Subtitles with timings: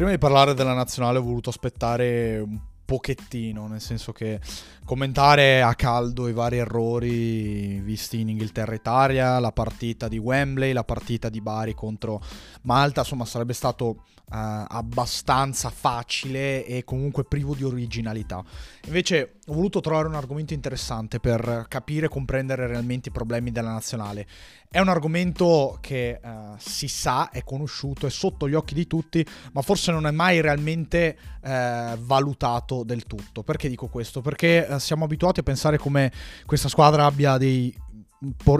[0.00, 4.40] prima di parlare della nazionale ho voluto aspettare un pochettino, nel senso che
[4.82, 10.84] commentare a caldo i vari errori visti in Inghilterra Italia, la partita di Wembley, la
[10.84, 12.22] partita di Bari contro
[12.62, 18.40] Malta, insomma sarebbe stato Uh, abbastanza facile e comunque privo di originalità.
[18.84, 23.72] Invece ho voluto trovare un argomento interessante per capire e comprendere realmente i problemi della
[23.72, 24.28] nazionale.
[24.72, 29.26] È un argomento che uh, si sa, è conosciuto, è sotto gli occhi di tutti,
[29.50, 33.42] ma forse non è mai realmente uh, valutato del tutto.
[33.42, 34.20] Perché dico questo?
[34.20, 36.12] Perché siamo abituati a pensare come
[36.46, 37.74] questa squadra abbia dei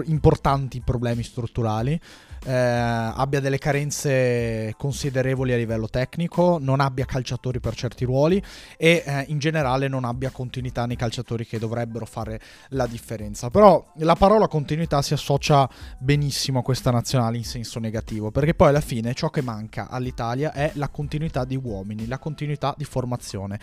[0.05, 1.99] importanti problemi strutturali
[2.43, 8.41] eh, abbia delle carenze considerevoli a livello tecnico, non abbia calciatori per certi ruoli
[8.77, 12.39] e eh, in generale non abbia continuità nei calciatori che dovrebbero fare
[12.69, 13.49] la differenza.
[13.49, 18.69] Però la parola continuità si associa benissimo a questa nazionale in senso negativo, perché poi
[18.69, 23.59] alla fine ciò che manca all'Italia è la continuità di uomini, la continuità di formazione.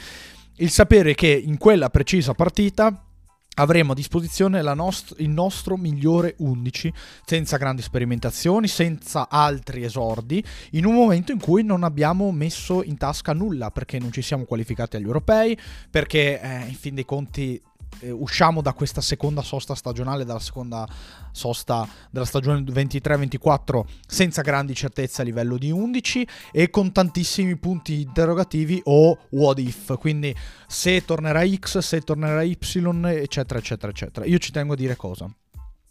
[0.61, 3.08] Il sapere che in quella precisa partita
[3.59, 6.93] avremo a disposizione nost- il nostro migliore 11
[7.25, 10.43] senza grandi sperimentazioni, senza altri esordi,
[10.73, 14.45] in un momento in cui non abbiamo messo in tasca nulla perché non ci siamo
[14.45, 15.59] qualificati agli europei,
[15.91, 17.61] perché eh, in fin dei conti
[18.01, 20.87] eh, usciamo da questa seconda sosta stagionale, dalla seconda
[21.33, 28.03] sosta della stagione 23-24 senza grandi certezze a livello di 11 e con tantissimi punti
[28.03, 30.35] interrogativi o what if, quindi
[30.67, 34.27] se tornerà X, se tornerà Y, eccetera, eccetera, eccetera.
[34.27, 35.31] Io ci tengo a dire cosa?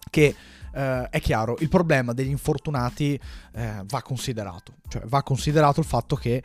[0.09, 0.36] Che
[0.73, 3.19] eh, è chiaro, il problema degli infortunati
[3.53, 6.44] eh, va considerato, cioè va considerato il fatto che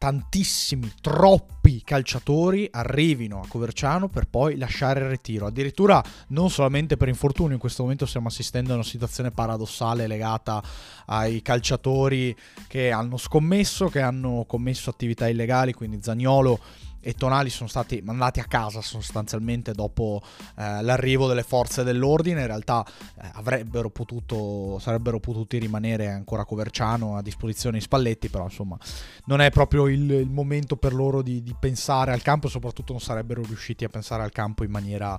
[0.00, 5.44] tantissimi, troppi calciatori arrivino a Coverciano per poi lasciare il ritiro.
[5.44, 10.62] Addirittura non solamente per infortunio, in questo momento stiamo assistendo a una situazione paradossale legata
[11.04, 12.34] ai calciatori
[12.66, 16.58] che hanno scommesso, che hanno commesso attività illegali, quindi Zagnolo
[17.00, 20.20] e Tonali sono stati mandati a casa sostanzialmente dopo
[20.56, 22.40] eh, l'arrivo delle forze dell'ordine.
[22.40, 22.84] In realtà
[23.20, 28.78] eh, avrebbero potuto, sarebbero potuti rimanere ancora a Coverciano a disposizione di Spalletti, però insomma
[29.24, 32.92] non è proprio il, il momento per loro di, di, pensare al campo e soprattutto
[32.92, 35.18] non sarebbero riusciti a pensare al campo in maniera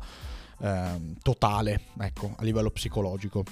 [0.59, 3.43] eh, totale, ecco, a livello psicologico.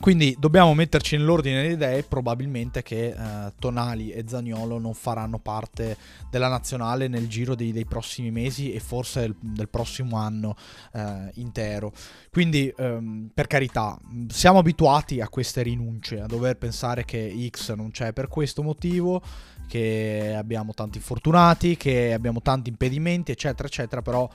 [0.00, 5.96] Quindi dobbiamo metterci nell'ordine delle idee, probabilmente che eh, Tonali e Zagnolo non faranno parte
[6.30, 10.56] della nazionale nel giro dei, dei prossimi mesi e forse del, del prossimo anno
[10.92, 11.92] eh, intero.
[12.30, 13.98] Quindi ehm, per carità,
[14.28, 19.20] siamo abituati a queste rinunce, a dover pensare che X non c'è per questo motivo,
[19.66, 24.28] che abbiamo tanti infortunati, che abbiamo tanti impedimenti, eccetera, eccetera, però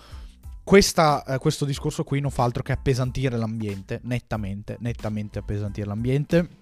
[0.64, 6.62] questa, eh, questo discorso qui non fa altro che appesantire l'ambiente, nettamente, nettamente appesantire l'ambiente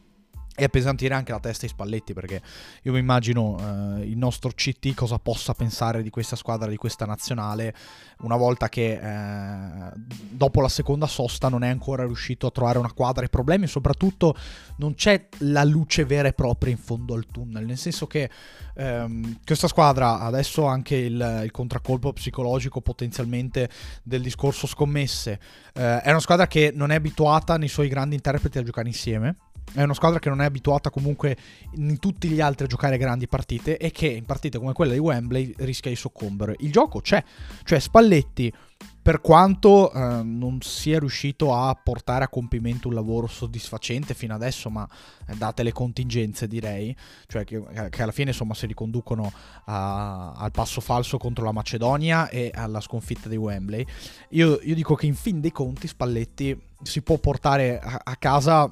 [0.56, 2.42] e appesantire anche la testa di Spalletti perché
[2.84, 7.06] io mi immagino eh, il nostro CT cosa possa pensare di questa squadra, di questa
[7.06, 7.74] nazionale
[8.20, 12.92] una volta che eh, dopo la seconda sosta non è ancora riuscito a trovare una
[12.92, 13.26] quadra.
[13.26, 14.36] E problemi soprattutto
[14.78, 18.30] non c'è la luce vera e propria in fondo al tunnel nel senso che
[18.76, 23.70] ehm, questa squadra adesso anche il, il, contraccolpo psicologico potenzialmente
[24.04, 25.40] del discorso scommesse
[25.74, 29.36] eh, è una squadra che non è abituata nei suoi grandi interpreti a giocare insieme
[29.74, 31.38] è una squadra che non è abituata comunque
[31.76, 35.00] in tutti gli altri a giocare grandi partite e che in partite come quella di
[35.00, 36.56] Wembley rischia di soccombere.
[36.60, 37.24] Il gioco c'è,
[37.64, 38.54] cioè Spalletti
[39.02, 44.70] per quanto eh, non sia riuscito a portare a compimento un lavoro soddisfacente fino adesso,
[44.70, 44.88] ma
[45.28, 46.96] eh, date le contingenze direi,
[47.26, 49.32] cioè che, che alla fine insomma si riconducono
[49.66, 53.84] a, al passo falso contro la Macedonia e alla sconfitta di Wembley,
[54.30, 58.70] io, io dico che in fin dei conti Spalletti si può portare a, a casa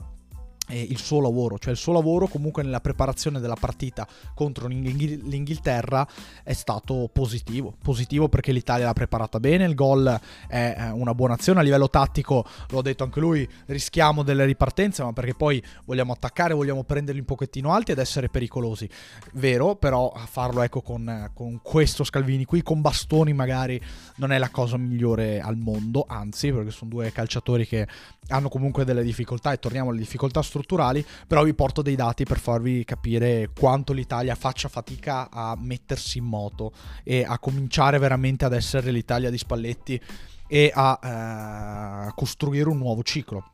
[0.76, 6.08] il suo lavoro, cioè il suo lavoro comunque nella preparazione della partita contro l'Inghilterra
[6.44, 11.60] è stato positivo, positivo perché l'Italia l'ha preparata bene, il gol è una buona azione,
[11.60, 16.54] a livello tattico, l'ho detto anche lui, rischiamo delle ripartenze, ma perché poi vogliamo attaccare,
[16.54, 18.88] vogliamo prenderli un pochettino alti ed essere pericolosi,
[19.34, 23.82] vero, però farlo ecco con, con questo Scalvini qui, con bastoni magari
[24.18, 27.88] non è la cosa migliore al mondo, anzi perché sono due calciatori che
[28.28, 32.26] hanno comunque delle difficoltà e torniamo alle difficoltà strutturali strutturali, però vi porto dei dati
[32.26, 36.74] per farvi capire quanto l'Italia faccia fatica a mettersi in moto
[37.04, 40.00] e a cominciare veramente ad essere l'Italia di Spalletti
[40.48, 43.52] e a eh, costruire un nuovo ciclo.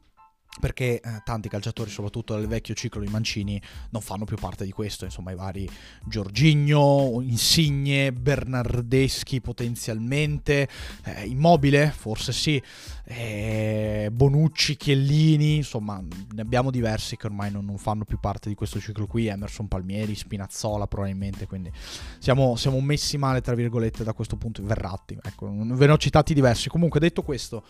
[0.60, 4.72] Perché eh, tanti calciatori, soprattutto del vecchio ciclo di Mancini, non fanno più parte di
[4.72, 5.06] questo.
[5.06, 5.69] Insomma, i vari
[6.06, 10.68] Giorgigno, Insigne, Bernardeschi potenzialmente,
[11.04, 12.62] eh, Immobile, forse sì,
[13.06, 18.56] eh, Bonucci, Chiellini, insomma, ne abbiamo diversi che ormai non, non, fanno più parte di
[18.56, 19.28] questo ciclo qui.
[19.28, 21.48] Emerson Palmieri, Spinazzola, probabilmente.
[21.48, 21.72] Quindi
[22.19, 24.63] siamo, siamo messi male, tra virgolette, da questo punto.
[24.63, 26.69] Verratti, ecco, ve ne ho citati diversi.
[26.69, 27.63] Comunque, detto questo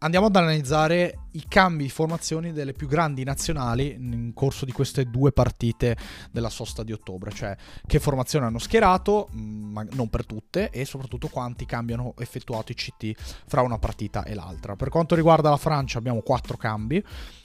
[0.00, 5.04] andiamo ad analizzare i cambi di formazioni delle più grandi nazionali in corso di queste
[5.06, 5.96] due partite
[6.30, 7.56] della sosta di ottobre, cioè
[7.86, 12.72] che formazione hanno schierato, mm, ma non per tutte, e soprattutto quanti cambi hanno effettuato
[12.72, 13.12] i CT
[13.46, 14.76] fra una partita e l'altra.
[14.76, 17.02] Per quanto riguarda la Francia abbiamo quattro cambi.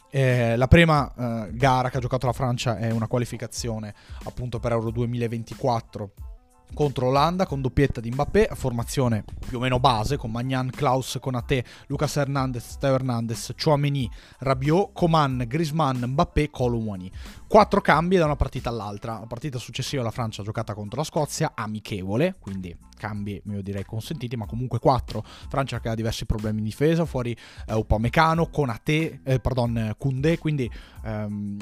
[0.09, 3.95] Eh, la prima eh, gara che ha giocato la Francia è una qualificazione
[4.25, 6.32] appunto per Euro 2024
[6.74, 11.64] contro l'Olanda con doppietta di Mbappé, formazione più o meno base con Magnan, Klaus, Konate,
[11.88, 14.10] Lucas Hernandez, Teo Hernandez, Chouameni,
[14.40, 17.12] Rabiot, Coman, Griezmann, Mbappé, Colomwani.
[17.48, 19.20] Quattro cambi da una partita all'altra.
[19.20, 23.86] La partita successiva la Francia ha giocata contro la Scozia, amichevole, quindi cambi io direi
[23.86, 25.24] consentiti, ma comunque quattro.
[25.50, 27.36] Francia che ha diversi problemi in difesa, fuori
[27.68, 30.70] eh, Upamecano, Konate, eh, pardon, Koundé, quindi...
[31.04, 31.58] Ehm,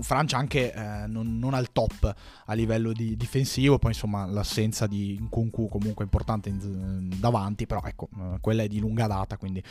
[0.00, 2.14] Francia anche eh, non, non, al top
[2.46, 8.08] a livello di difensivo, poi insomma l'assenza di Nkunku comunque importante in, davanti, però ecco,
[8.16, 9.62] eh, quella è di lunga data, quindi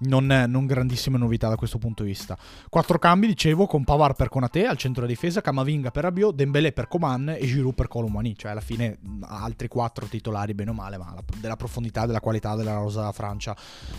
[0.00, 2.36] non, non, grandissime novità da questo punto di vista.
[2.68, 6.72] Quattro cambi, dicevo, con Pavard per Konate al centro della difesa, Camavinga per Rabiot, Dembélé
[6.72, 10.98] per Coman e Giroud per Colomani, cioè alla fine altri quattro titolari bene o male,
[10.98, 13.56] ma la, della profondità, della qualità della rosa Francia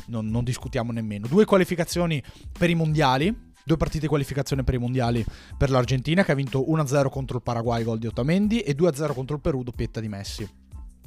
[0.08, 1.28] non, non discutiamo nemmeno.
[1.28, 2.22] Due qualificazioni
[2.58, 5.24] per i mondiali, due partite di qualificazione per i mondiali
[5.56, 9.36] per l'Argentina che ha vinto 1-0 contro il Paraguay gol di Otamendi e 2-0 contro
[9.36, 10.58] il Perù doppietta di Messi.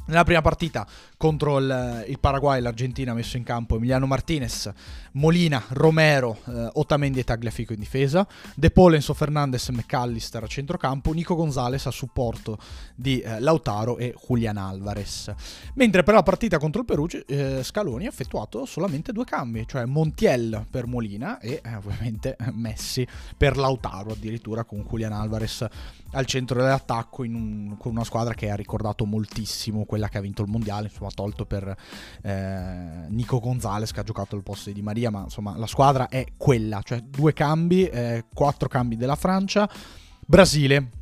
[0.04, 0.84] Nella prima partita
[1.16, 4.70] contro il, il, Paraguay l'Argentina ha messo in campo Emiliano Martinez,
[5.12, 8.26] Molina, Romero, eh, Otamendi e Tagliafico in difesa,
[8.56, 12.58] De Paul, Fernandez e McAllister a centrocampo, Nico Gonzalez a supporto
[12.96, 15.32] di eh, Lautaro e Julian Alvarez.
[15.75, 19.84] Mentre per la partita contro il Perù eh, Scaloni ha effettuato solamente due cambi, cioè
[19.84, 23.06] Montiel per Molina e eh, ovviamente Messi
[23.37, 25.64] per Lautaro addirittura con Julian Alvarez
[26.12, 30.41] al centro dell'attacco un, con una squadra che ha ricordato moltissimo quella che ha vinto
[30.41, 31.77] il mondiale, insomma tolto per
[32.23, 36.09] eh, Nico Gonzalez che ha giocato al posto di Di Maria, ma insomma la squadra
[36.09, 39.69] è quella, cioè due cambi, eh, quattro cambi della Francia,
[40.25, 41.01] Brasile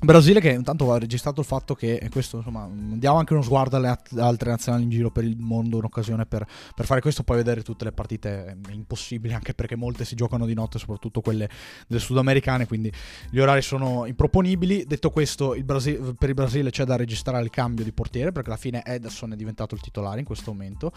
[0.00, 3.98] Brasile che intanto ha registrato il fatto che questo insomma diamo anche uno sguardo alle
[4.18, 7.84] altre nazionali in giro per il mondo un'occasione per, per, fare questo poi vedere tutte
[7.84, 11.48] le partite è impossibile anche perché molte si giocano di notte soprattutto quelle
[11.88, 12.92] delle sudamericane quindi
[13.28, 14.84] gli orari sono improponibili.
[14.86, 18.50] Detto questo il Brasile, per il Brasile c'è da registrare il cambio di portiere perché
[18.50, 20.92] alla fine Ederson è diventato il titolare in questo momento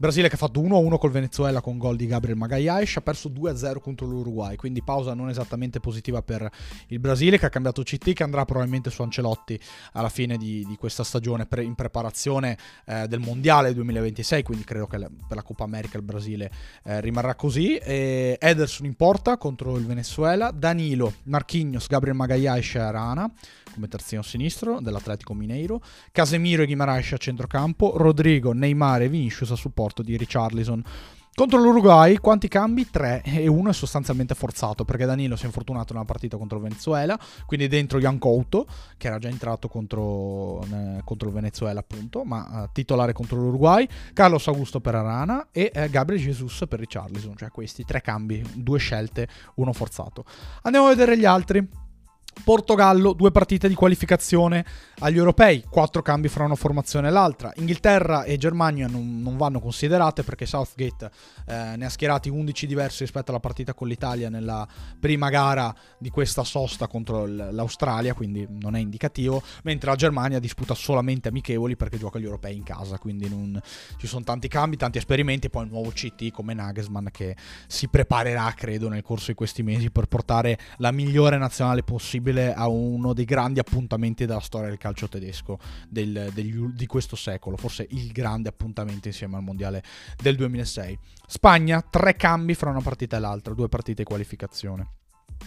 [0.00, 3.80] Brasile che ha fatto 1-1 col Venezuela con gol di Gabriel Magallanes, ha perso 2-0
[3.80, 6.48] contro l'Uruguay, quindi pausa non esattamente positiva per
[6.86, 9.58] il Brasile che ha cambiato CT, che andrà probabilmente su Ancelotti
[9.94, 12.56] alla fine di, di questa stagione pre- in preparazione
[12.86, 16.48] eh, del Mondiale 2026, quindi credo che la, per la Coppa America il Brasile
[16.84, 17.74] eh, rimarrà così.
[17.74, 23.28] E Ederson in porta contro il Venezuela, Danilo, Marquinhos, Gabriel Magallanes e Arana
[23.78, 25.80] come terzino sinistro dell'Atletico Mineiro,
[26.10, 30.82] Casemiro e Guimaraes a centrocampo, Rodrigo, Neymar e Vinicius a supporto di Richarlison.
[31.38, 32.90] Contro l'Uruguay, quanti cambi?
[32.90, 36.64] Tre, e uno è sostanzialmente forzato perché Danilo si è infortunato nella partita contro il
[36.64, 42.24] Venezuela, quindi dentro Jan Couto, che era già entrato contro, eh, contro il Venezuela appunto,
[42.24, 47.36] ma eh, titolare contro l'Uruguay, Carlos Augusto per Arana e eh, Gabriel Jesus per Richarlison,
[47.36, 50.24] cioè questi tre cambi, due scelte, uno forzato.
[50.62, 51.86] Andiamo a vedere gli altri.
[52.44, 54.64] Portogallo, due partite di qualificazione
[55.00, 57.52] agli europei, quattro cambi fra una formazione e l'altra.
[57.56, 61.10] Inghilterra e Germania non, non vanno considerate perché Southgate
[61.46, 64.66] eh, ne ha schierati 11 diversi rispetto alla partita con l'Italia nella
[64.98, 70.74] prima gara di questa sosta contro l'Australia, quindi non è indicativo, mentre la Germania disputa
[70.74, 73.60] solamente amichevoli perché gioca gli europei in casa, quindi non,
[73.98, 78.52] ci sono tanti cambi, tanti esperimenti, poi un nuovo CT come Nagelsmann che si preparerà,
[78.56, 83.12] credo, nel corso di questi mesi per portare la migliore nazionale possibile possibile a uno
[83.12, 85.58] dei grandi appuntamenti della storia del calcio tedesco
[85.88, 89.82] del, degli, di questo secolo, forse il grande appuntamento insieme al mondiale
[90.20, 90.98] del 2006.
[91.26, 94.92] Spagna, tre cambi fra una partita e l'altra, due partite di qualificazione.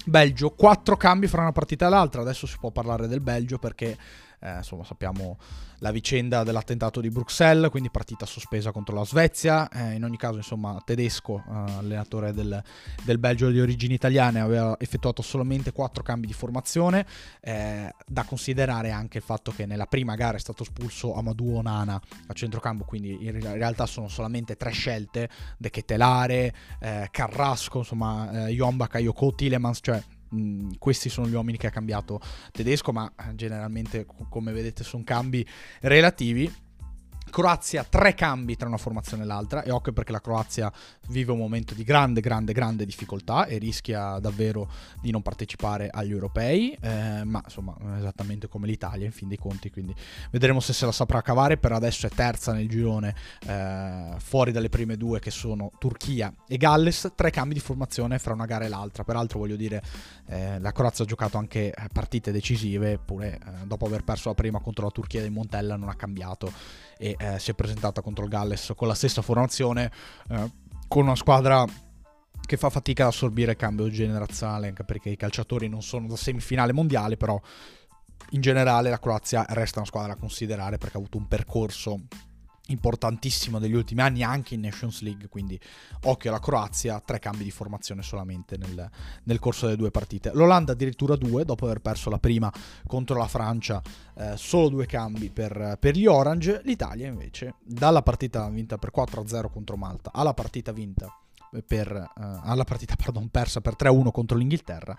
[0.06, 2.22] Belgio, quattro cambi fra una partita e l'altra.
[2.22, 3.98] Adesso si può parlare del Belgio perché
[4.42, 5.38] eh, insomma sappiamo
[5.82, 9.68] la vicenda dell'attentato di Bruxelles, quindi partita sospesa contro la Svezia.
[9.70, 12.62] Eh, in ogni caso, insomma, tedesco, eh, allenatore del,
[13.04, 17.06] del, Belgio di origini italiane, aveva effettuato solamente quattro cambi di formazione.
[17.40, 22.00] Eh, da considerare anche il fatto che nella prima gara è stato espulso Amadou Onana
[22.28, 28.52] a centrocampo, quindi in realtà sono solamente tre scelte: De Ketelare, eh, Carrasco, insomma, eh,
[28.52, 30.02] Yomba, Kayoko, Tilemans, cioè
[30.34, 32.20] Mm, questi sono gli uomini che ha cambiato
[32.52, 35.46] tedesco, ma eh, generalmente, come vedete, sono cambi
[35.82, 36.52] relativi.
[37.32, 39.64] Croazia tre cambi tra una formazione e l'altra.
[39.64, 40.72] E occhio perché la Croazia
[41.08, 44.70] vive un momento di grande, grande, grande difficoltà e rischia davvero
[45.02, 49.72] di non partecipare agli europei, eh, ma insomma esattamente come l'Italia in fin dei conti,
[49.72, 49.96] quindi
[50.30, 53.16] vedremo se se la saprà cavare, per adesso è terza nel girone
[53.48, 58.34] eh, fuori dalle prime due che sono Turchia e Galles, tre cambi di formazione fra
[58.34, 59.82] una gara e l'altra, peraltro voglio dire
[60.28, 64.60] eh, la Croazia ha giocato anche partite decisive, pure eh, dopo aver perso la prima
[64.60, 66.52] contro la Turchia di Montella non ha cambiato
[66.98, 69.92] e eh, si è presentata contro il Galles con la stessa formazione,
[70.30, 70.52] eh,
[70.88, 71.64] con una squadra
[72.46, 76.16] che fa fatica ad assorbire il cambio generazionale, anche perché i calciatori non sono da
[76.16, 77.40] semifinale mondiale, però
[78.32, 82.00] in generale la Croazia resta una squadra da considerare perché ha avuto un percorso
[82.68, 85.60] importantissimo degli ultimi anni anche in Nations League, quindi
[86.04, 88.90] occhio alla Croazia, tre cambi di formazione solamente nel,
[89.24, 90.32] nel corso delle due partite.
[90.34, 92.52] L'Olanda addirittura due, dopo aver perso la prima
[92.88, 93.82] contro la Francia,
[94.16, 99.50] eh, solo due cambi per, per, gli Orange, l'Italia invece dalla partita vinta per 4-0
[99.52, 101.14] contro Malta alla partita vinta
[101.66, 104.98] per, eh, alla partita pardon, persa per 3-1 contro l'Inghilterra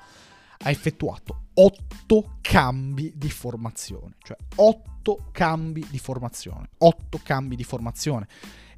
[0.63, 8.27] ha effettuato 8 cambi di formazione, cioè 8 cambi di formazione, 8 cambi di formazione.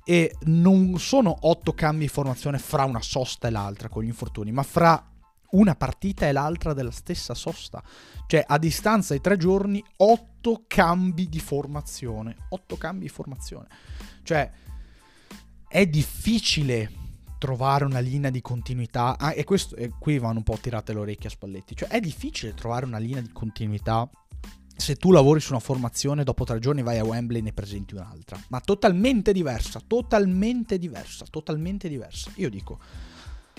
[0.07, 4.53] E non sono 8 cambi di formazione fra una sosta e l'altra con gli infortuni,
[4.53, 5.03] ma fra
[5.51, 7.83] una partita e l'altra della stessa sosta.
[8.27, 12.37] Cioè, a distanza di tre giorni, 8 cambi di formazione.
[12.49, 13.69] 8 cambi di formazione.
[14.23, 14.51] Cioè,
[15.69, 16.91] è difficile
[17.45, 19.19] trovare una linea di continuità.
[19.19, 21.77] Ah, e, questo, e qui vanno un po' tirate le orecchie a Spalletti.
[21.77, 24.09] Cioè, è difficile trovare una linea di continuità
[24.75, 27.95] se tu lavori su una formazione, dopo tre giorni vai a Wembley e ne presenti
[27.95, 28.41] un'altra.
[28.49, 32.31] Ma totalmente diversa, totalmente diversa, totalmente diversa.
[32.37, 32.79] Io dico,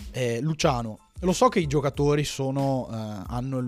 [0.10, 3.64] eh, Luciano, lo so che i giocatori sono, eh, hanno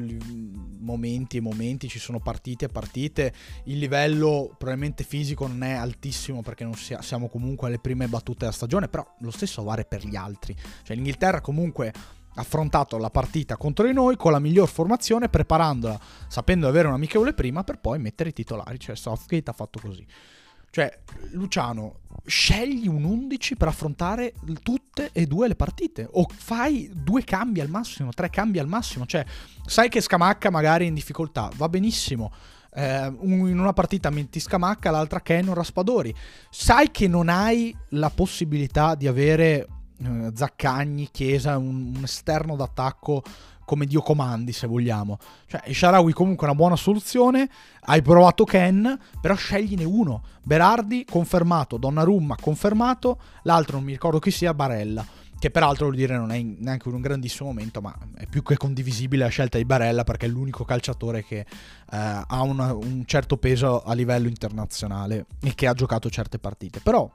[0.80, 3.34] momenti e momenti, ci sono partite e partite,
[3.66, 8.39] il livello probabilmente fisico non è altissimo perché non sia, siamo comunque alle prime battute
[8.39, 10.56] della stagione, però lo stesso vale per gli altri.
[10.84, 11.94] Cioè l'Inghilterra comunque
[12.36, 16.94] affrontato la partita contro di noi con la miglior formazione, preparandola, sapendo di avere un
[16.94, 20.06] amichevole prima per poi mettere i titolari, cioè Southgate ha fatto così.
[20.78, 20.96] Cioè,
[21.32, 26.08] Luciano, scegli un 11 per affrontare tutte e due le partite.
[26.12, 29.08] O fai due cambi al massimo, tre cambi al massimo.
[29.08, 29.26] Cioè,
[29.66, 32.32] sai che Scamacca magari è in difficoltà, va benissimo.
[32.76, 36.14] Eh, in una partita metti Scamacca, l'altra Ken o Raspadori.
[36.52, 39.68] Sai che non hai la possibilità di avere
[40.00, 43.24] eh, Zaccagni, Chiesa, un, un esterno d'attacco
[43.68, 45.20] come Dio comandi, se vogliamo.
[45.46, 47.50] Cioè, Sharawi comunque è una buona soluzione.
[47.82, 50.24] Hai provato Ken, però scegliene uno.
[50.42, 55.06] Berardi confermato, Donnarumma confermato, l'altro non mi ricordo chi sia, Barella.
[55.38, 59.26] Che peraltro vuol dire non è neanche un grandissimo momento, ma è più che condivisibile
[59.26, 61.46] la scelta di Barella perché è l'unico calciatore che eh,
[61.90, 66.80] ha una, un certo peso a livello internazionale e che ha giocato certe partite.
[66.80, 67.12] Però,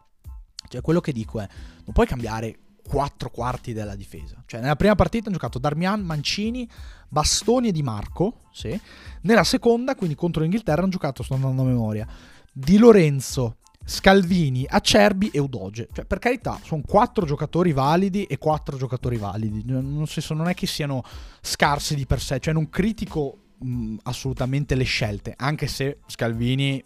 [0.68, 1.48] cioè, quello che dico è,
[1.84, 4.42] non puoi cambiare quattro quarti della difesa.
[4.46, 6.68] Cioè, nella prima partita hanno giocato Darmian, Mancini,
[7.08, 8.40] Bastoni e Di Marco.
[8.52, 8.78] Sì.
[9.22, 12.06] Nella seconda, quindi contro l'Inghilterra, hanno giocato, sto andando a memoria,
[12.52, 15.88] Di Lorenzo, Scalvini, Acerbi e Udoge.
[15.92, 19.62] Cioè, per carità, sono quattro giocatori validi e quattro giocatori validi.
[19.66, 21.02] Non, senso, non è che siano
[21.40, 26.82] scarsi di per sé, cioè non critico mh, assolutamente le scelte, anche se Scalvini,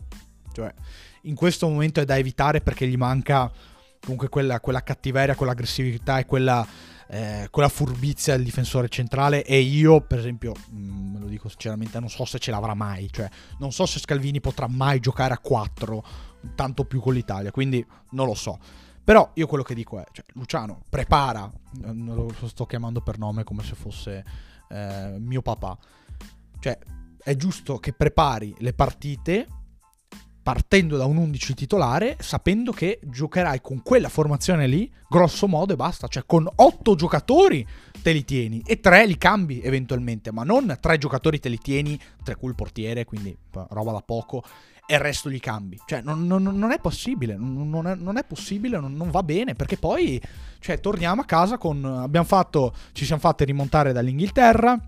[0.52, 0.72] cioè,
[1.22, 3.50] in questo momento è da evitare perché gli manca
[4.00, 6.66] comunque quella, quella cattiveria, quell'aggressività e quella,
[7.08, 9.44] eh, quella, furbizia del difensore centrale.
[9.44, 12.74] E io per esempio, mh, mm, me lo dico sinceramente, non so se ce l'avrà
[12.74, 16.04] mai, cioè non so se Scalvini potrà mai giocare a 4,
[16.54, 18.58] tanto più con l'Italia, quindi non lo so.
[19.02, 21.48] Però io quello che dico è, cioè, Luciano, prepara,
[21.84, 24.24] lo sto chiamando per nome come se fosse
[24.68, 25.78] eh, mio papà,
[26.58, 26.76] cioè
[27.22, 29.46] è giusto che prepari le partite
[30.46, 35.76] partendo da un 11 titolare, sapendo che giocherai con quella formazione lì, grosso modo e
[35.76, 36.06] basta.
[36.06, 37.66] Cioè, con 8 giocatori
[38.00, 41.98] te li tieni e 3 li cambi eventualmente, ma non 3 giocatori te li tieni,
[42.22, 44.44] tra cui il portiere, quindi roba da poco,
[44.86, 45.80] e il resto li cambi.
[45.84, 49.76] Cioè, non, non, non è possibile, non è, non è possibile, non, va bene, perché
[49.76, 50.22] poi,
[50.60, 51.84] cioè, torniamo a casa con...
[51.84, 54.80] Abbiamo fatto, ci siamo fatti rimontare dall'Inghilterra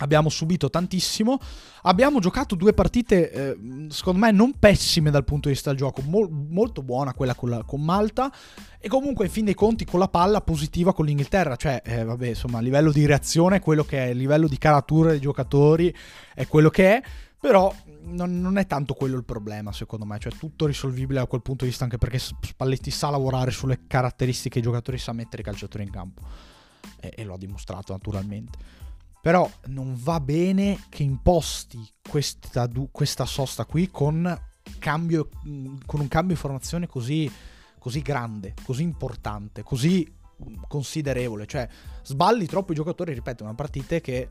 [0.00, 1.38] abbiamo subito tantissimo.
[1.82, 3.56] Abbiamo giocato due partite, eh,
[3.88, 7.48] secondo me, non pessime dal punto di vista del gioco, Mol- molto buona quella con,
[7.48, 8.32] la, con, Malta.
[8.78, 11.56] E comunque, in fin dei conti, con la palla positiva con l'Inghilterra.
[11.56, 14.58] Cioè, eh, vabbè, insomma, a livello di reazione è quello che è, a livello di
[14.58, 15.94] caratura dei giocatori
[16.34, 17.02] è quello che è.
[17.40, 20.18] Però non, non, è tanto quello il problema, secondo me.
[20.18, 24.60] Cioè, tutto risolvibile da quel punto di vista, anche perché Spalletti sa lavorare sulle caratteristiche
[24.60, 26.20] dei giocatori, sa mettere i calciatori in campo.
[27.00, 28.58] E, e lo ha dimostrato, naturalmente.
[29.20, 34.38] Però non va bene che imposti questa, questa sosta qui con,
[34.78, 35.28] cambio,
[35.84, 37.30] con, un cambio di formazione così,
[37.78, 40.10] così grande, così importante, così
[40.66, 41.46] considerevole.
[41.46, 41.68] Cioè,
[42.02, 44.28] sballi troppo i giocatori, ripeto, una partita che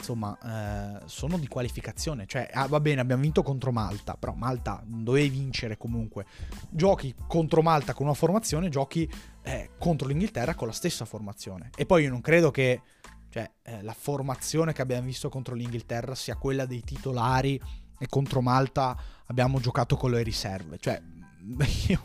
[0.00, 2.26] insomma eh, sono di qualificazione.
[2.26, 6.24] Cioè, ah, va bene, abbiamo vinto contro Malta, però Malta dovevi vincere comunque.
[6.68, 9.08] Giochi contro Malta con una formazione, giochi
[9.42, 11.70] eh, contro l'Inghilterra con la stessa formazione.
[11.76, 12.80] E poi io non credo che
[13.30, 17.60] cioè, eh, la formazione che abbiamo visto contro l'Inghilterra sia quella dei titolari
[17.98, 18.96] e contro Malta
[19.26, 20.78] abbiamo giocato con le riserve.
[20.78, 21.00] Cioè,
[21.88, 22.02] io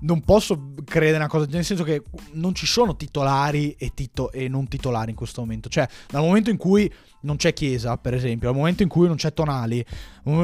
[0.00, 4.48] non posso credere una cosa, nel senso che non ci sono titolari e, tito- e,
[4.48, 5.68] non titolari in questo momento.
[5.68, 6.90] Cioè, dal momento in cui
[7.22, 9.84] non c'è Chiesa, per esempio, dal momento in cui non c'è Tonali,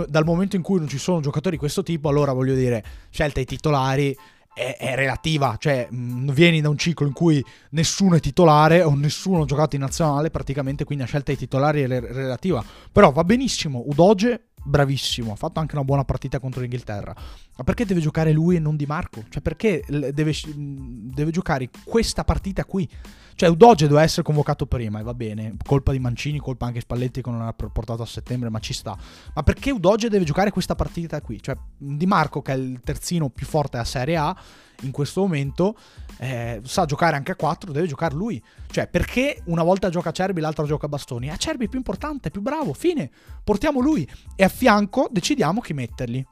[0.09, 3.41] dal momento in cui non ci sono giocatori di questo tipo, allora voglio dire, scelta
[3.41, 4.17] i titolari
[4.57, 8.95] è, è, relativa, cioè mh, vieni da un ciclo in cui nessuno è titolare o
[8.95, 12.65] nessuno ha giocato in nazionale, praticamente quindi la scelta dei titolari è relativa.
[12.91, 17.15] Però va benissimo, Udoge bravissimo, ha fatto anche una buona partita contro l'Inghilterra.
[17.57, 19.25] Ma perché deve giocare lui e non Di Marco?
[19.29, 22.89] Cioè perché deve, deve giocare questa partita qui?
[23.37, 27.21] Cioè, Udoge doveva essere convocato prima e va bene, colpa di Mancini, colpa anche Spalletti
[27.21, 28.97] che non l'ha portato a settembre, ma ci sta.
[29.35, 31.41] Ma perché Udoge deve giocare questa partita qui?
[31.43, 34.37] Cioè, Di Marco, che è il terzino più forte della Serie A
[34.83, 35.77] in questo momento,
[36.19, 38.43] eh, sa giocare anche a 4, deve giocare lui.
[38.71, 41.31] Cioè, perché una volta gioca Cerbi, l'altra gioca Bastoni?
[41.31, 43.11] A Cerbi è più importante, è più bravo, fine.
[43.43, 46.27] Portiamo lui e a fianco decidiamo chi metterli.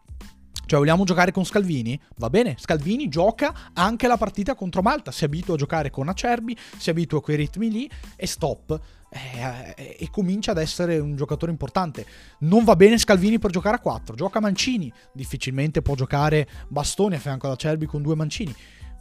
[0.66, 2.00] Cioè, vogliamo giocare con Scalvini?
[2.16, 5.12] Va bene, Scalvini gioca anche la partita contro Malta.
[5.12, 8.80] Si abitua a giocare con Acerbi, si abitua a quei ritmi lì e stop.
[9.14, 12.04] Eh, eh, e comincia ad essere un giocatore importante.
[12.40, 14.92] Non va bene Scalvini per giocare a 4, gioca Mancini.
[15.12, 18.54] Difficilmente può giocare Bastoni a fianco ad Acerbi con due Mancini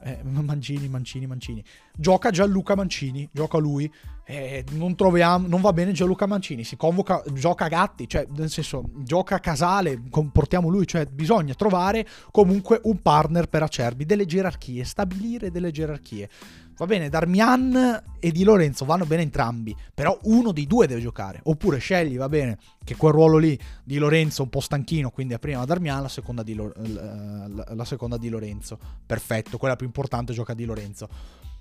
[0.03, 1.63] eh, Mancini, Mancini, Mancini.
[1.95, 3.91] Gioca Gianluca Mancini, gioca lui.
[4.25, 8.83] Eh, non troviamo, non va bene Gianluca Mancini, si convoca, gioca Gatti, cioè nel senso,
[8.99, 10.01] gioca Casale,
[10.31, 16.29] portiamo lui, cioè bisogna trovare comunque un partner per Acerbi, delle gerarchie, stabilire delle gerarchie.
[16.75, 21.39] Va bene, Darmian e Di Lorenzo vanno bene entrambi, però uno dei due deve giocare.
[21.43, 25.39] Oppure scegli, va bene, che quel ruolo lì di Lorenzo un po' stanchino, quindi a
[25.39, 28.79] prima Darmian, la seconda di, Lo- la seconda di Lorenzo.
[29.05, 31.07] Perfetto, quella più importante gioca di Lorenzo.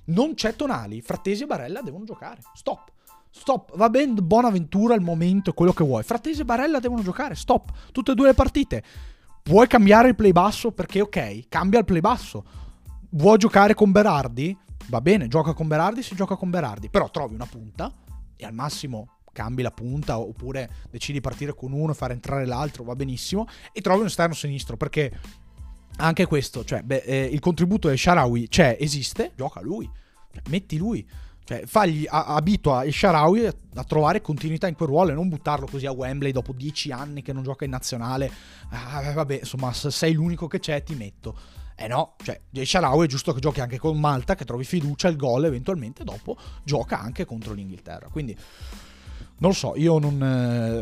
[0.05, 2.41] Non c'è Tonali, Frattesi e Barella devono giocare.
[2.55, 2.91] Stop.
[3.31, 6.03] Stop, va bene, buona avventura, il momento, quello che vuoi.
[6.03, 7.91] Frattesi e Barella devono giocare, stop.
[7.93, 8.83] Tutte e due le partite.
[9.43, 12.45] Puoi cambiare il play basso perché ok, cambia il play basso.
[13.11, 14.57] Vuoi giocare con Berardi?
[14.87, 17.93] va bene, gioca con Berardi, si gioca con Berardi, però trovi una punta
[18.37, 22.45] e al massimo cambi la punta oppure decidi di partire con uno e fare entrare
[22.45, 25.11] l'altro, va benissimo, e trovi un esterno sinistro perché
[26.03, 29.88] anche questo, cioè beh, eh, il contributo del Sharawi c'è, esiste, gioca lui,
[30.33, 31.07] cioè, metti lui.
[31.45, 35.29] Cioè, fagli, a, abitua il Sharawi a, a, trovare continuità in quel ruolo e non
[35.29, 38.31] buttarlo così a Wembley dopo dieci anni che non gioca in nazionale.
[38.71, 41.37] Ah, vabbè, insomma, se sei l'unico che c'è, ti metto.
[41.75, 45.09] Eh no, cioè Jay Sharawi è giusto che giochi anche con Malta, che trovi fiducia,
[45.09, 48.09] il gol eventualmente dopo gioca anche contro l'Inghilterra.
[48.09, 48.37] Quindi
[49.38, 50.23] non lo so, io non...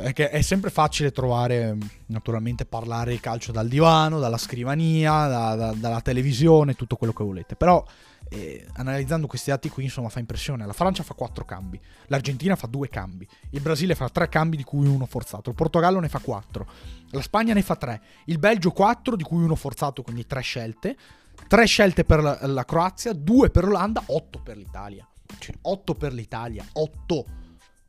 [0.05, 5.55] Eh, è, è sempre facile trovare, naturalmente, parlare di calcio dal divano, dalla scrivania, da,
[5.55, 7.57] da, dalla televisione, tutto quello che volete.
[7.57, 7.85] Però
[8.29, 10.67] eh, analizzando questi dati qui, insomma, fa impressione.
[10.67, 14.65] La Francia fa 4 cambi, l'Argentina fa 2 cambi, il Brasile fa 3 cambi di
[14.65, 16.67] cui uno forzato, il Portogallo ne fa 4,
[17.11, 20.97] la Spagna ne fa 3, il Belgio 4 di cui uno forzato, quindi 3 scelte,
[21.49, 25.05] 3 scelte per la, la Croazia, 2 per l'Olanda, 8 per l'Italia.
[25.39, 27.25] Cioè, 8 per l'Italia, 8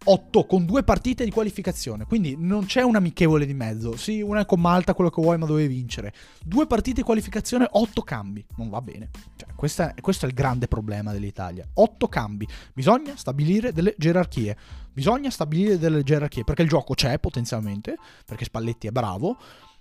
[0.04, 2.06] 8 con due partite di qualificazione.
[2.06, 3.96] Quindi non c'è un amichevole di mezzo.
[3.96, 6.12] Sì, una è con Malta, quello che vuoi, ma dovevi vincere.
[6.44, 8.44] Due partite di qualificazione, 8 cambi.
[8.56, 9.10] Non va bene.
[9.36, 11.68] Cioè, questa, questo è il grande problema dell'Italia.
[11.72, 12.48] 8 cambi.
[12.74, 14.58] Bisogna stabilire delle gerarchie.
[14.92, 16.44] Bisogna stabilire delle gerarchie.
[16.44, 17.96] Perché il gioco c'è potenzialmente.
[18.26, 19.38] Perché Spalletti è bravo.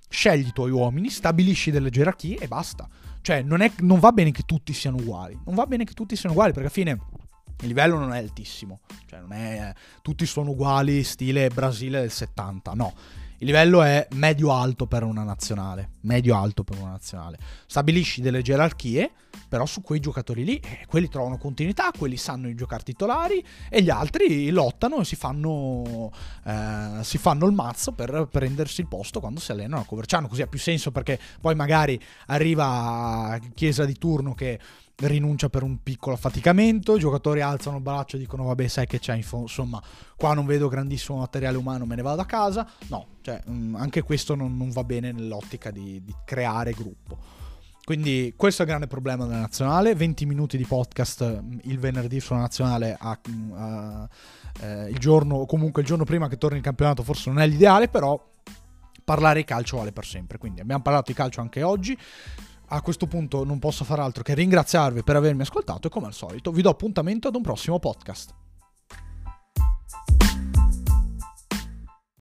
[0.07, 2.87] Scegli i tuoi uomini, stabilisci delle gerarchie e basta.
[3.23, 5.39] Cioè, non, è, non va bene che tutti siano uguali.
[5.47, 7.21] Non va bene che tutti siano uguali, perché alla fine
[7.61, 12.73] il livello non è altissimo, cioè non è tutti sono uguali stile Brasile del 70,
[12.73, 12.95] no.
[13.43, 15.93] Il livello è medio-alto per una nazionale.
[16.03, 17.39] Medio-alto per una nazionale.
[17.65, 19.11] Stabilisci delle gerarchie,
[19.49, 23.89] però su quei giocatori lì, eh, quelli trovano continuità, quelli sanno giocare titolari e gli
[23.89, 26.13] altri lottano e si fanno,
[26.45, 30.29] eh, si fanno il mazzo per prendersi il posto quando si allenano a Coverciano.
[30.29, 34.61] Così ha più senso perché poi magari arriva Chiesa di turno che
[35.09, 38.99] rinuncia per un piccolo affaticamento, i giocatori alzano il braccio e dicono vabbè sai che
[38.99, 39.83] c'è, insomma
[40.17, 44.03] qua non vedo grandissimo materiale umano, me ne vado a casa, no, cioè, mm, anche
[44.03, 47.39] questo non, non, va bene nell'ottica di, di, creare gruppo.
[47.83, 52.21] Quindi questo è il grande problema della nazionale, 20 minuti di podcast mm, il venerdì
[52.21, 54.09] sulla nazionale a, mm, a,
[54.61, 57.47] eh, il giorno, o comunque il giorno prima che torni in campionato forse non è
[57.47, 58.23] l'ideale, però
[59.03, 60.39] parlare di calcio vale per sempre.
[60.39, 61.97] Quindi abbiamo parlato di calcio anche oggi
[62.73, 66.15] a questo punto non posso far altro che ringraziarvi per avermi ascoltato e come al
[66.15, 68.40] solito vi do appuntamento ad un prossimo podcast.